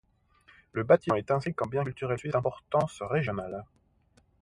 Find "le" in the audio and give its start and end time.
0.71-0.81